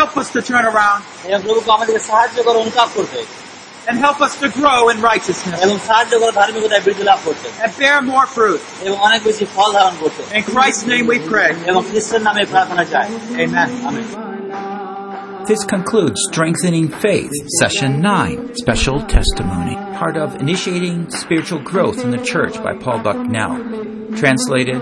Help 0.00 0.12
us 0.20 0.28
to 0.34 0.40
turn 0.50 0.64
around 0.72 1.00
এবং 1.28 1.38
প্রভুকে 1.46 1.70
আমাদেরকে 1.76 2.00
সাহায্য 2.10 2.36
করো 2.46 2.58
অনুতাপ 2.64 2.90
করতে 2.98 3.20
and 3.88 3.96
help 4.06 4.18
us 4.26 4.32
to 4.42 4.46
grow 4.60 4.80
in 4.92 4.98
righteousness 5.12 5.58
এবং 5.64 5.76
সাহায্য 5.88 6.12
করো 6.20 6.32
ধার্মিকতায় 6.40 6.82
বৃদ্ধি 6.86 7.04
লাভ 7.10 7.20
করতে 7.26 7.46
and 7.64 7.72
bear 7.80 7.98
more 8.12 8.26
fruit. 8.36 8.60
এবং 8.86 8.96
অনেক 9.06 9.20
বেশি 9.28 9.44
ফল 9.54 9.68
ধারণ 9.78 9.94
করতে 10.02 10.20
In 10.38 10.44
Christ's 10.52 10.84
name 10.92 11.04
we 11.12 11.18
pray. 11.32 11.50
এবং 11.70 11.80
খ্রিস্টের 11.88 12.22
নামে 12.28 12.42
প্রার্থনা 12.52 12.84
চাই 12.92 13.06
Amen. 13.44 14.23
This 15.47 15.63
concludes 15.63 16.19
Strengthening 16.31 16.87
Faith, 16.87 17.29
Session 17.59 18.01
9, 18.01 18.55
Special 18.55 18.99
Testimony, 19.05 19.75
part 19.95 20.17
of 20.17 20.41
Initiating 20.41 21.11
Spiritual 21.11 21.59
Growth 21.59 22.03
in 22.03 22.09
the 22.09 22.17
Church 22.17 22.55
by 22.63 22.75
Paul 22.75 23.03
Bucknell, 23.03 23.59
translated 24.17 24.81